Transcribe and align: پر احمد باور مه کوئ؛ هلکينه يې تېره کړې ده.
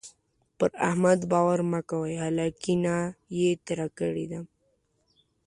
پر 0.57 0.69
احمد 0.87 1.19
باور 1.31 1.59
مه 1.71 1.81
کوئ؛ 1.89 2.13
هلکينه 2.23 2.95
يې 3.37 3.49
تېره 3.65 3.87
کړې 3.97 4.25
ده. 4.31 4.41